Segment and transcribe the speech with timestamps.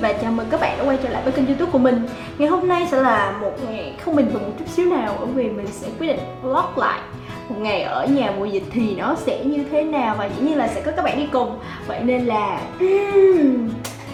[0.00, 2.08] và chào mừng các bạn đã quay trở lại với kênh youtube của mình.
[2.38, 4.42] Ngày hôm nay sẽ là một ngày không bình thường.
[4.42, 7.00] một xíu nào bởi vì mình sẽ quyết định vlog lại.
[7.48, 10.58] Một ngày ở nhà mùa dịch thì nó sẽ như thế nào và dĩ nhiên
[10.58, 11.58] là sẽ có các bạn đi cùng.
[11.86, 13.68] Vậy nên là mm,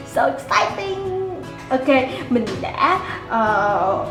[0.06, 1.30] so exciting.
[1.68, 1.88] Ok,
[2.28, 4.08] mình đã uh,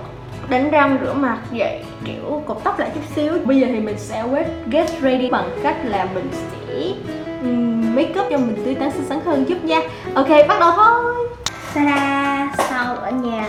[0.50, 3.34] đánh răng rửa mặt dậy kiểu cột tóc lại chút xíu.
[3.46, 6.76] Bây giờ thì mình sẽ wet get ready bằng cách là mình sẽ
[7.42, 9.80] um, make up cho mình tươi tắn xinh xắn hơn chút nha.
[10.16, 11.28] Ok bắt đầu thôi.
[11.74, 13.48] Ta sau ở nhà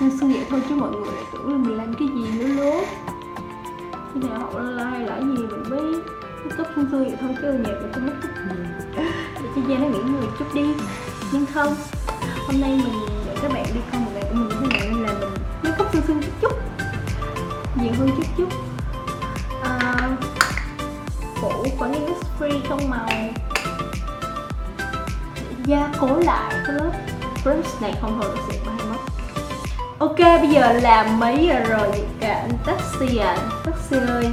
[0.00, 2.46] sơ sơ vậy thôi chứ mọi người lại tưởng là mình làm cái gì nữa
[2.46, 2.84] luôn
[4.14, 5.94] khi nào hậu la là gì mình mới
[6.56, 8.30] cấp up sơ vậy thôi chứ ở nhà mình không make gì.
[9.42, 10.64] Để cho da nó nghỉ người chút đi.
[11.32, 11.74] Nhưng không
[12.46, 14.90] hôm nay mình để các bạn đi coi một ngày của mình như thế nào
[14.90, 15.30] nên là mình
[15.62, 16.52] make cấp sơ sơ chút chút.
[17.82, 18.48] Nhiều hơn chút chút.
[19.62, 20.10] À,
[21.40, 23.08] phủ khoảng những free không màu.
[25.64, 26.92] Gia cố lại cái lớp
[27.44, 28.69] brush này không thôi được sẽ
[30.00, 31.88] ok, bây giờ là mấy giờ rồi?
[31.90, 33.36] Vậy cả anh taxi à.
[33.64, 34.30] Taxi ơi,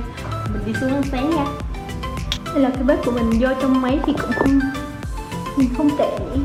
[0.54, 1.46] mình đi xuống ăn sáng nha.
[2.54, 4.60] Đây là cái bếp của mình vô trong máy thì cũng không
[5.56, 6.42] mình không tệ nhỉ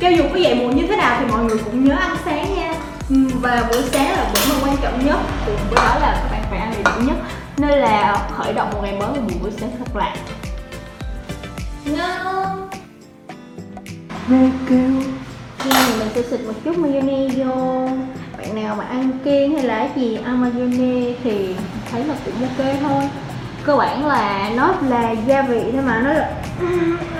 [0.00, 2.45] cho dù có dậy muộn như thế nào thì mọi người cũng nhớ ăn sáng
[3.08, 5.18] và buổi sáng là bữa mà quan trọng nhất.
[5.46, 7.16] Cùng với đó là các bạn phải ăn đầy đủ nhất.
[7.56, 10.16] Nên là khởi động một ngày mới bằng một buổi sáng thật là
[11.84, 12.68] ngon.
[14.28, 14.90] Rê kêu.
[15.58, 17.88] Khi này mình sẽ xịt một chút mayonnaise vô.
[18.38, 21.56] Bạn nào mà ăn kiêng hay là gì ăn mayonnaise thì
[21.90, 23.10] thấy là cũng ok thôi.
[23.64, 26.30] Cơ bản là nó là gia vị thôi mà nó là,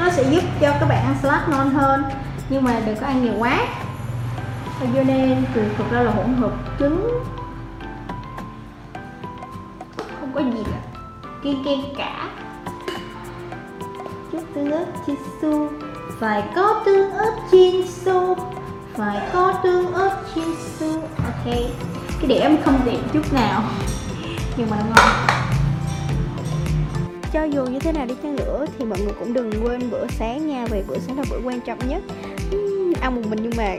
[0.01, 2.03] nó sẽ giúp cho các bạn ăn salad ngon hơn.
[2.49, 3.67] Nhưng mà đừng có ăn nhiều quá
[4.81, 7.25] Mayonnaise thì thực ra là hỗn hợp trứng.
[10.21, 10.79] Không có gì cả.
[11.43, 12.31] Kiêng kiêng cả.
[14.33, 15.69] Chút tương ớt chiên su
[16.21, 18.37] phải có tương ớt chiên su
[18.95, 20.45] phải có tương ớt chiên
[20.79, 21.45] su ok.
[22.21, 23.63] Cái điểm không đẹp chút nào.
[24.57, 25.27] Nhưng mà nó ngon.
[27.33, 30.07] Cho dù như thế nào đi chăng nữa thì mọi người cũng đừng quên bữa
[30.19, 30.67] sáng nha.
[30.71, 32.03] Vì bữa sáng là bữa quan trọng nhất.
[32.57, 33.77] Uhm, ăn một mình nhưng mà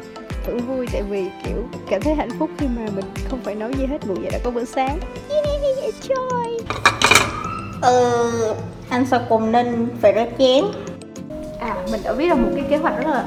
[0.47, 3.71] vẫn vui tại vì kiểu cảm thấy hạnh phúc khi mà mình không phải nấu
[3.71, 4.99] gì hết ngủ dậy đã có bữa sáng.
[5.29, 5.45] Yeah,
[5.83, 6.59] enjoy
[7.81, 8.55] ừ
[8.89, 10.63] ăn sau cùng nên phải rửa chén?
[11.59, 13.25] À mình đã viết ra một cái kế hoạch rất là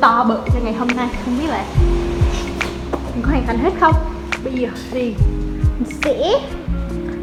[0.00, 1.64] to bự cho ngày hôm nay không biết là
[3.14, 3.94] mình có hoàn thành hết không?
[4.44, 5.14] Bây giờ thì
[5.78, 6.40] mình sẽ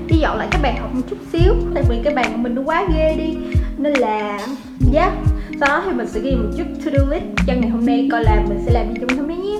[0.08, 2.56] đi dọn lại cái bàn học một chút xíu tại vì cái bàn của mình
[2.56, 3.38] nó quá ghê đi
[3.78, 4.40] nên là
[4.94, 7.86] yeah sau đó thì mình sẽ ghi một chút to do list cho ngày hôm
[7.86, 9.60] nay coi là mình sẽ làm gì trong hôm nay nhé.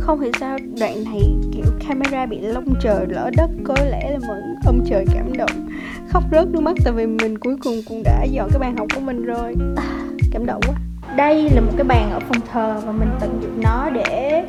[0.00, 0.58] Không hiểu sao?
[0.80, 1.20] Đoạn này
[1.52, 5.68] kiểu camera bị lông trời lỡ đất có lẽ là mọi ông trời cảm động.
[6.08, 8.88] Khóc rớt nước mắt tại vì mình cuối cùng cũng đã dọn cái bàn học
[8.94, 9.54] của mình rồi.
[9.76, 9.84] À,
[10.32, 10.74] cảm động quá.
[11.16, 14.44] Đây là một cái bàn ở phòng thờ và mình tận dụng nó để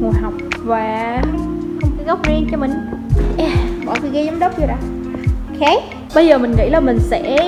[0.00, 0.32] ngồi học
[0.64, 1.20] và
[1.80, 2.70] không cái góc riêng cho mình.
[3.38, 4.78] Yeah, bỏ cái ghế giám đốc vô đã.
[5.60, 7.38] Ok bây giờ mình nghĩ là mình sẽ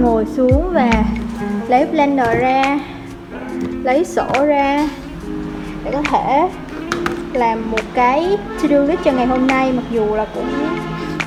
[0.00, 1.04] ngồi xuống và
[1.68, 2.80] lấy blender ra.
[3.82, 4.88] Lấy sổ ra.
[5.84, 6.48] Để có thể
[7.32, 9.72] làm một cái to do list cho ngày hôm nay.
[9.72, 10.48] Mặc dù là cũng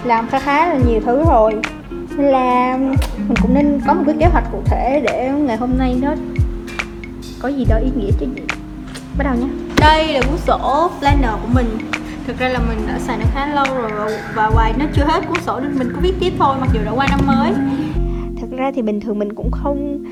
[0.03, 1.53] làm khá khá là nhiều thứ rồi.
[2.17, 2.77] Nên là
[3.27, 6.13] mình cũng nên có một cái kế hoạch cụ thể để ngày hôm nay nó
[7.39, 8.41] có gì đó ý nghĩa chứ gì.
[9.17, 9.47] Bắt đầu nhé.
[9.79, 11.77] Đây là cuốn sổ planner của mình.
[12.27, 15.27] Thực ra là mình đã xài nó khá lâu rồi và, hoài nó chưa hết
[15.27, 17.51] cuốn sổ nên mình có viết tiếp thôi mặc dù đã qua năm mới.
[18.41, 20.03] Thật ra thì bình thường mình cũng không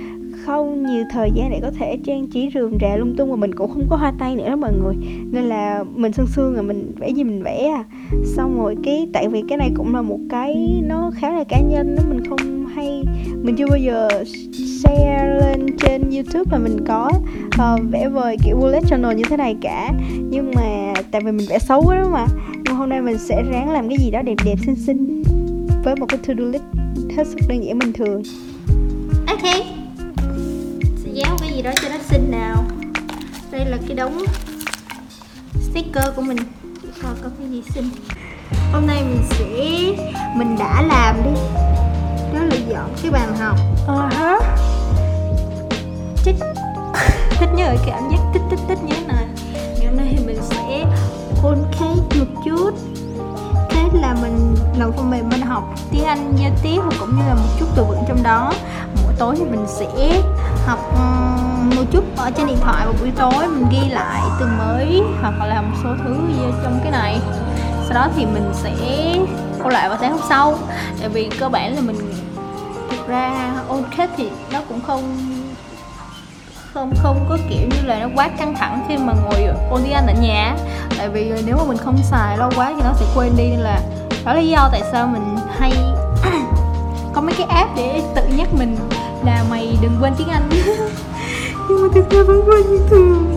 [0.49, 3.55] không nhiều thời gian để có thể trang trí rườm rà lung tung và mình
[3.55, 4.95] cũng không có hoa tay nữa đó mọi người.
[5.31, 7.83] Nên là mình sương sương rồi mình vẽ gì mình vẽ à.
[8.25, 11.59] Xong rồi cái tại vì cái này cũng là một cái nó khá là cá
[11.59, 13.03] nhân nó mình không hay
[13.43, 14.07] mình chưa bao giờ
[14.83, 17.11] share lên trên youtube là mình có
[17.45, 19.91] uh, vẽ vời kiểu bullet journal như thế này cả.
[20.29, 22.27] Nhưng mà tại vì mình vẽ xấu quá đó mà
[22.65, 25.23] nhưng hôm nay mình sẽ ráng làm cái gì đó đẹp đẹp xinh xinh
[25.83, 26.63] với một cái to do list
[27.17, 28.23] hết sức đơn giản bình thường.
[29.27, 29.78] Ok
[31.59, 32.63] gì đó cho nó xinh nào.
[33.51, 34.17] Đây là cái đống
[35.61, 36.37] sticker của mình.
[37.03, 37.89] Coi có cái gì xinh.
[38.73, 39.45] Hôm nay mình sẽ
[40.35, 41.41] mình đã làm đi.
[42.33, 43.57] Đó là dọn cái bàn học.
[43.87, 44.39] Ờ hả?
[46.23, 46.35] Thích.
[47.29, 49.25] Thích nhớ cái cảm giác tích tích tích như thế này.
[49.53, 50.85] Ngày hôm nay thì mình sẽ
[51.43, 52.71] ôn cake một chút.
[53.69, 57.33] Thế là mình đầu phần mềm mình học tiếng Anh giao tiếp cũng như là
[57.33, 58.53] một chút từ vựng trong đó.
[59.03, 60.21] Mỗi tối thì mình sẽ
[60.65, 64.45] học um, một chút ở trên điện thoại vào buổi tối, mình ghi lại từ
[64.57, 67.19] mới hoặc là làm một số thứ gì trong cái này.
[67.87, 68.73] Sau đó thì mình sẽ
[69.63, 70.57] ôn lại vào sáng hôm sau.
[70.99, 72.13] Tại vì cơ bản là mình,
[72.91, 75.17] thực ra ôn kết thì nó cũng không
[76.73, 79.93] không không có kiểu như là nó quá căng thẳng khi mà ngồi ôn tiếng
[79.93, 80.55] Anh ở nhà.
[80.97, 83.59] Tại vì nếu mà mình không xài lâu quá thì nó sẽ quên đi nên
[83.59, 83.81] là
[84.25, 85.71] đó là lý do tại sao mình hay
[87.13, 88.77] có mấy cái app để tự nhắc mình
[89.25, 90.49] là mày đừng quên tiếng Anh.
[91.69, 93.35] nhưng mà thực ra vẫn quên như thường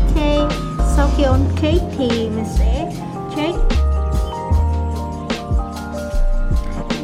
[0.00, 0.52] ok,
[0.96, 2.92] sau khi on cake thì mình sẽ
[3.36, 3.58] check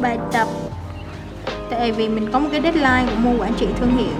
[0.01, 0.47] bài tập.
[1.69, 4.15] Tại vì mình có một cái deadline của môn quản trị thương hiệu.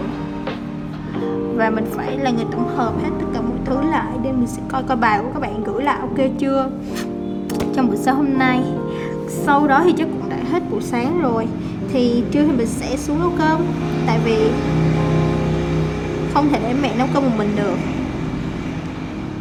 [1.56, 4.47] Và mình phải là người tổng hợp hết tất cả mọi thứ lại để mình
[4.47, 6.69] sẽ coi coi bài của các bạn gửi lại ok chưa
[7.75, 8.59] trong buổi sáng hôm nay.
[9.29, 11.47] Sau đó thì chắc cũng đã hết buổi sáng rồi.
[11.94, 13.62] Thì trưa thì mình sẽ xuống nấu cơm.
[14.07, 14.38] Tại vì
[16.35, 17.77] không thể để mẹ nấu cơm một mình được.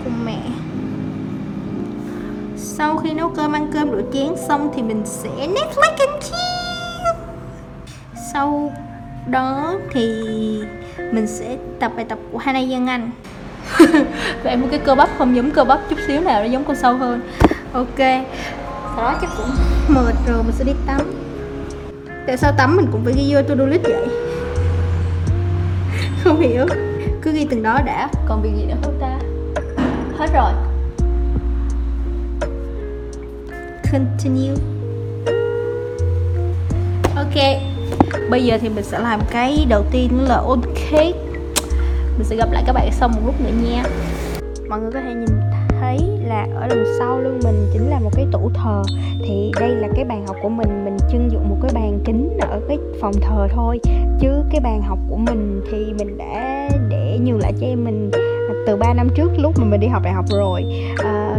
[0.05, 0.41] Cùng mẹ.
[2.57, 6.45] Sau khi nấu cơm, ăn cơm rửa chén xong thì mình sẽ Netflix and chill
[8.35, 8.73] sau
[9.27, 10.03] đó thì
[11.13, 13.11] mình sẽ tập bài tập của Hana Giang Anh.
[14.43, 16.77] Và em cái cơ bắp, không giống cơ bắp chút xíu nào, nó giống con
[16.77, 17.21] sâu hơn.
[17.73, 17.99] Ok.
[18.97, 19.51] Sau đó, chắc cũng
[19.89, 21.01] mệt rồi, mình sẽ đi tắm.
[22.27, 24.09] Tại sao tắm mình cũng phải ghi vô to do list vậy?
[26.25, 26.67] Không hiểu.
[27.23, 29.19] Cứ ghi từng đó đã, Còn việc gì nữa không ta?
[30.19, 30.53] Hết rồi.
[33.93, 34.55] Continue.
[37.17, 37.63] Ok,
[38.31, 40.93] Bây giờ thì mình sẽ làm cái đầu tiên là ok.
[42.17, 43.85] Mình sẽ gặp lại các bạn sau một lúc nữa nha.
[44.69, 45.41] Mọi người có thể nhìn
[45.81, 48.83] thấy là ở đằng sau lưng mình chính là một cái tủ thờ.
[49.25, 52.39] Thì đây là cái bàn học của mình Mình trưng dụng một cái bàn kính
[52.41, 53.81] ở cái phòng thờ thôi.
[54.21, 58.11] Chứ cái bàn học của mình thì mình đã để nhường lại cho em mình
[58.13, 60.65] à, từ 3 năm trước lúc mà mình đi học đại học rồi.
[61.05, 61.37] À,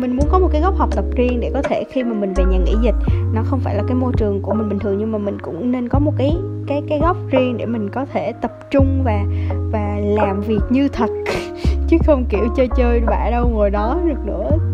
[0.00, 2.34] mình muốn có một cái góc học tập riêng để có thể khi mà mình
[2.34, 2.94] về nhà nghỉ dịch
[3.34, 5.72] nó không phải là cái môi trường của mình bình thường nhưng mà mình cũng
[5.72, 6.36] nên có một cái
[6.66, 9.24] cái cái góc riêng để mình có thể tập trung và
[9.72, 11.10] và làm việc như thật.
[11.88, 14.73] Chứ không kiểu chơi chơi bạ đâu ngồi đó được nữa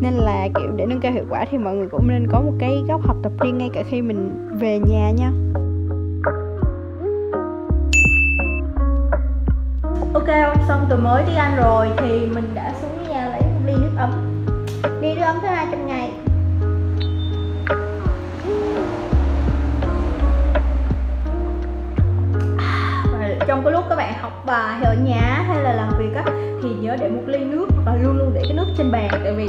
[0.00, 2.52] nên là, kiểu, để nâng cao hiệu quả thì mọi người cũng nên có một
[2.58, 5.30] cái góc học tập riêng ngay cả khi mình về nhà nha.
[10.14, 13.72] Ok, xong từ mới đi ăn rồi thì mình đã xuống nhà lấy một ly
[13.72, 14.10] nước ấm.
[15.00, 16.10] Ly nước ấm thứ hai trong ngày.
[23.46, 26.24] Trong cái lúc các bạn học bài ở nhà hay là làm việc á,
[26.62, 29.08] thì nhớ để một ly nước và luôn luôn để cái nước trên bàn.
[29.24, 29.48] Tại vì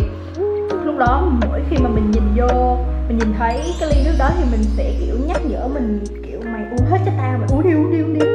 [0.86, 2.78] lúc đó mỗi khi mà mình nhìn vô,
[3.08, 6.40] mình nhìn thấy cái ly nước đó thì mình sẽ, kiểu, nhắc nhở mình, kiểu,
[6.46, 8.26] mày uống hết cho tao, mày uống đi uống đi uống đi.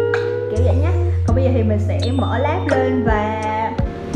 [0.50, 0.90] Kiểu vậy nhá.
[1.26, 3.42] Còn bây giờ thì mình sẽ mở lát lên và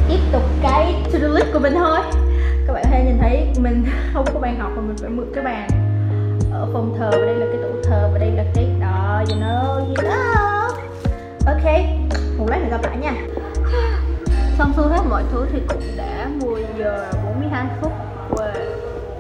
[0.08, 1.98] tiếp tục cái to do list của mình thôi.
[2.66, 5.44] Các bạn hay nhìn thấy mình không có bàn học mà mình phải mượn cái
[5.44, 5.68] bàn
[6.52, 9.40] ở phòng thờ, và đây là cái tủ thờ, và đây là cái đó, you
[9.40, 10.55] know you know
[11.46, 11.64] ok,
[12.38, 13.12] một lát nữa gặp lại nha.
[14.58, 17.92] Xong xuôi hết mọi thứ thì cũng đã 10 giờ 42 phút
[18.30, 18.54] và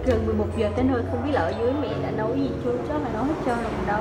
[0.06, 1.02] gần 11 giờ tới nơi.
[1.10, 2.70] Không biết là ở dưới mẹ đã nấu gì chưa?
[2.88, 4.00] Chứ mà nấu hết trơn rồi đâu.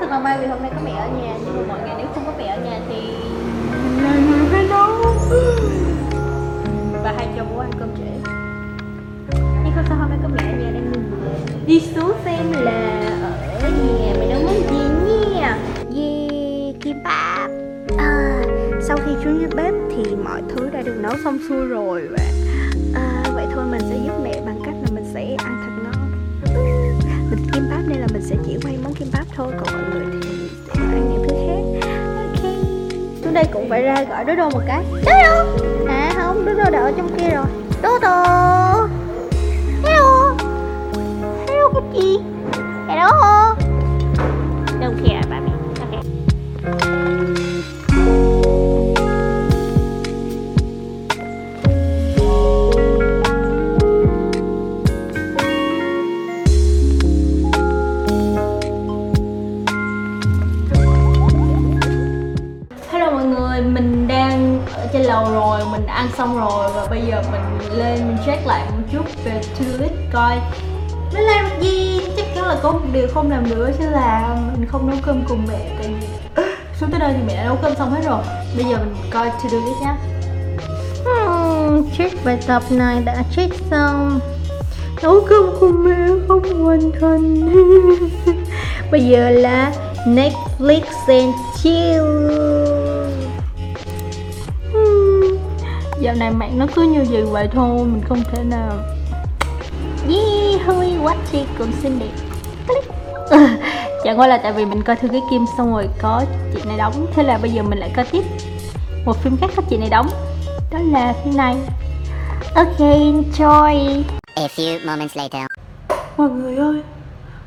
[0.00, 2.06] Thật là may vì hôm nay có mẹ ở nhà, nhưng mà mọi ngày nếu
[2.14, 3.00] không có mẹ ở nhà thì
[4.02, 4.88] mình người phải nấu.
[7.02, 8.30] Và hay cho bố ăn cơm trễ.
[9.64, 11.10] Nhưng không sao, hôm nay có mẹ ở nhà nên mình
[11.66, 13.02] đi xuống xem là
[13.62, 14.40] ở nhà mày nấu
[21.04, 22.24] nấu xong xuôi rồi và
[22.94, 26.10] à, vậy thôi mình sẽ giúp mẹ bằng cách là mình sẽ ăn thật ngon.
[27.30, 29.90] Mình kim bắp nên là mình sẽ chỉ quay món kim bắp thôi còn mọi
[29.90, 31.88] người thì sẽ ăn những thứ khác.
[32.26, 32.52] Ok.
[33.24, 34.84] Xuống đây cũng phải ra gọi đứa đô một cái.
[34.92, 35.44] Đứa đô
[35.86, 37.46] à không đứa đô đã ở trong kia rồi.
[37.82, 38.63] Đô đô
[71.14, 72.00] mình làm gì?
[72.16, 75.24] Chắc chắn là có một điều không làm được chứ là mình không nấu cơm
[75.28, 76.06] cùng mẹ tại vì
[76.80, 78.22] xuống tới đây thì mẹ đã nấu cơm xong hết rồi.
[78.56, 79.96] Bây giờ mình coi to-do list nhá.
[81.04, 84.20] Hmm, check bài tập này đã check xong.
[85.02, 87.40] Nấu cơm cùng mẹ không hoàn thành.
[88.90, 89.72] Bây giờ là
[90.06, 92.04] Netflix and chill.
[94.72, 95.38] Hmm,
[96.00, 98.72] Dạo này mạng nó cứ như vậy vậy thôi Mình không thể nào
[100.08, 102.10] Yeah, hơi quá chi cũng xinh đẹp.
[102.66, 102.90] Click.
[104.04, 106.78] Chẳng qua là tại vì mình coi thư cái kim xong rồi có chị này
[106.78, 108.22] đóng Thế là bây giờ mình lại coi tiếp
[109.04, 110.06] Một phim khác có chị này đóng.
[110.70, 111.56] Đó là phim này.
[112.54, 114.02] Ok, enjoy.
[114.34, 115.42] A few moments later.
[116.16, 116.82] Mọi người ơi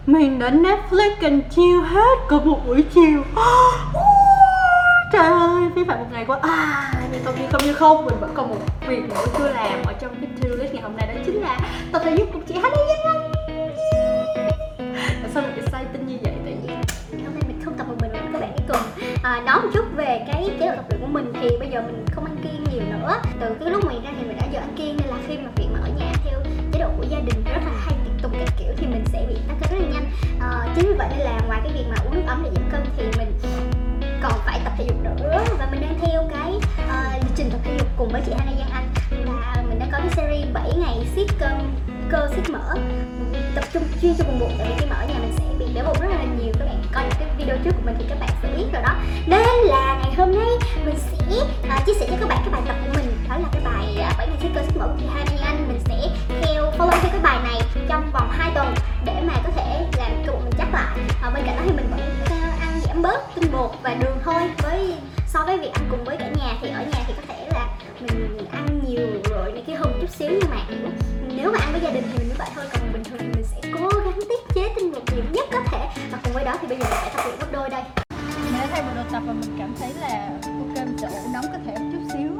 [0.06, 3.24] Mình đã Netflix and chill hết cả một buổi chiều
[5.14, 6.40] Trời ơi, phí phạm một ngày quá.
[6.42, 9.84] À, Nhưng không như không như không Mình vẫn còn một việc nữa chưa làm
[9.86, 11.60] Ở trong cái to list ngày hôm nay đó chính là
[11.92, 13.32] Tập thể dục cùng chị Hannah Dân Anh
[15.22, 16.34] Tại sao mình excited như vậy?
[16.46, 16.56] Tại
[17.12, 18.52] vì hôm nay mình không tập một mình nữa các bạn.
[18.58, 21.50] Hãy cùng à, nói một chút về cái chế độ tập luyện của mình thì
[21.60, 23.22] bây giờ mình không ăn kiêng nhiều nữa.
[23.40, 25.50] Từ cái lúc mình ra thì mình đã giờ ăn kiêng nên là khi mà
[25.56, 26.40] việc mà ở nhà theo
[26.72, 29.26] chế độ của gia đình rất là hay tiệc tùng các kiểu thì mình sẽ
[29.30, 30.06] bị tăng cân rất là nhanh.
[30.40, 31.96] À, chính vì vậy nên là ngoài cái việc mà
[35.60, 38.52] và mình đang theo cái uh, lịch trình tập thể dục cùng với chị Hana
[38.58, 38.90] Giang Anh.
[39.26, 41.50] Là mình đã có cái series 7 ngày siết cơ,
[42.10, 42.74] cơ siết mỡ.
[43.56, 45.66] Tập trung chuyên cho vùng bụng tại vì khi mà ở nhà mình sẽ bị
[45.76, 46.54] béo bụng rất là nhiều.
[46.60, 48.82] Các bạn coi những cái video trước của mình thì các bạn sẽ biết rồi
[48.82, 48.96] đó.
[49.28, 50.50] Nên là ngày hôm nay
[50.86, 51.38] mình sẽ
[51.76, 53.18] uh, chia sẻ cho các bạn cái bài tập của mình.
[53.30, 55.26] Đó là cái bài ờ, uh, 7 ngày siết cơ siết mỡ của chị Hana
[55.26, 55.68] Giang Anh.
[55.68, 56.10] Mình sẽ
[56.42, 58.74] theo follow theo cái bài này trong vòng 2 tuần
[59.06, 60.98] để mà có thể làm cơ bụng mình chắc lại.
[61.22, 62.00] Và bên cạnh đó thì mình vẫn
[62.62, 64.42] ăn giảm bớt tinh bột và đường thôi
[65.38, 67.68] so với việc ăn cùng với cả nhà thì ở nhà thì có thể là
[68.00, 70.58] mình ăn nhiều rồi này kia hơn một chút xíu nhưng mà
[71.28, 73.28] nếu mà ăn với gia đình thì mình như vậy thôi còn bình thường thì
[73.28, 75.90] mình sẽ cố gắng tiết chế tinh bột nhiều nhất có thể.
[76.12, 77.84] Và cùng với đó thì bây giờ mình sẽ tập luyện gấp đôi đây.
[78.44, 81.30] Mình đã thay bộ đồ tập và mình cảm thấy là Ok, mình sẽ ủ
[81.34, 82.32] nóng có thể một chút xíu.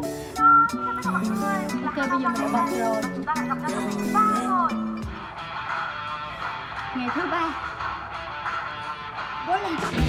[1.86, 3.02] Ok, bây giờ mình đã bật rồi.
[6.96, 7.54] Ngày thứ ba.
[9.48, 10.07] Cố lên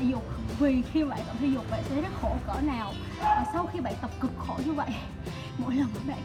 [0.00, 0.24] thể dục.
[0.58, 2.92] Vì khi bạn tập thể dục, bạn sẽ rất khổ cỡ nào.
[3.20, 4.88] Và sau khi bạn tập cực khổ như vậy,
[5.58, 6.18] Mỗi lần các bạn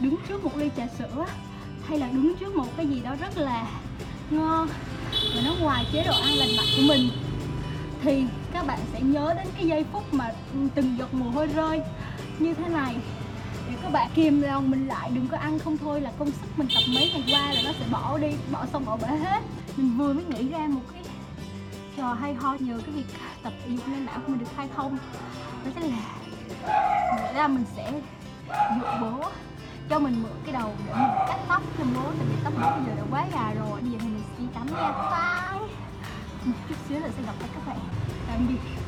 [0.00, 1.26] đứng trước một ly trà sữa,
[1.88, 3.66] Hay là đứng trước một cái gì đó rất là
[4.30, 4.68] ngon,
[5.34, 7.10] Và nó ngoài chế độ ăn lành mạnh của mình,
[8.02, 10.32] Thì các bạn sẽ nhớ đến cái giây phút mà
[10.74, 11.80] từng giọt mồ hôi rơi
[12.38, 12.96] như thế này.
[13.68, 16.58] Để các bạn kìm lòng mình lại, đừng có ăn không thôi là công sức
[16.58, 19.42] mình tập mấy ngày qua là nó sẽ bỏ đi, bỏ xong bỏ bể hết.
[19.76, 20.97] Mình vừa mới nghĩ ra một cái
[21.98, 23.04] trò hay ho nhờ cái việc
[23.42, 24.98] tập thể dục nên não của mình được hay không.
[25.64, 25.96] Đó chính là,
[27.16, 27.92] mình là mình sẽ
[28.80, 29.24] dụ bố
[29.90, 32.70] cho mình mượn cái đầu để mình cắt tóc cho bố, tại vì tóc bố
[32.70, 35.68] bây giờ đã quá già rồi, bây giờ thì mình sẽ đi tắm nha bye
[36.44, 37.78] một chút xíu là sẽ gặp lại các bạn.
[38.28, 38.87] Tạm biệt.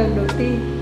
[0.00, 0.79] Việt lần đầu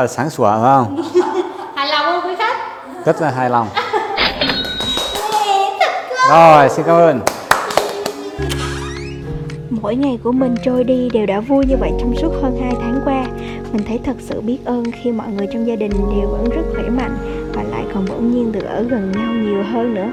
[0.00, 1.02] là sáng sủa phải không?
[1.74, 2.56] Hài lòng không quý khách?
[3.04, 3.68] rất là hài lòng.
[6.30, 7.20] Rồi xin cảm ơn.
[9.70, 12.72] Mỗi ngày của mình trôi đi đều đã vui như vậy trong suốt hơn 2
[12.80, 13.26] tháng qua.
[13.72, 16.62] Mình thấy thật sự biết ơn khi mọi người trong gia đình đều vẫn rất
[16.74, 17.16] khỏe mạnh
[17.54, 20.10] và lại còn bỗng nhiên được ở gần nhau nhiều hơn nữa.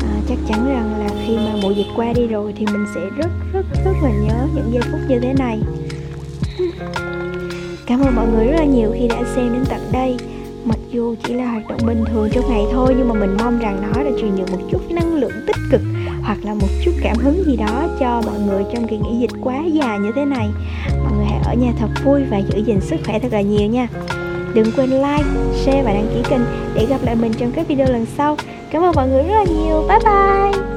[0.00, 3.00] À, chắc chắn rằng là khi mà mùa dịch qua đi rồi thì mình sẽ
[3.00, 5.60] rất rất rất là nhớ những giây phút như thế này
[7.86, 10.16] cảm ơn mọi người rất là nhiều khi đã xem đến tận đây.
[10.64, 13.58] Mặc dù chỉ là hoạt động bình thường trong ngày thôi, nhưng mà mình mong
[13.58, 15.80] rằng nó đã truyền được một chút năng lượng tích cực
[16.22, 19.30] hoặc là một chút cảm hứng gì đó cho mọi người trong kỳ nghỉ dịch
[19.42, 20.48] quá dài như thế này.
[21.04, 23.68] Mọi người hãy ở nhà thật vui và giữ gìn sức khỏe thật là nhiều
[23.68, 23.88] nha.
[24.54, 25.24] Đừng quên like,
[25.54, 26.40] share và đăng ký kênh
[26.74, 28.36] để gặp lại mình trong các video lần sau.
[28.70, 29.84] Cảm ơn mọi người rất là nhiều.
[29.88, 30.75] Bye bye!